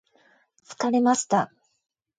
[0.65, 1.53] 疲れました。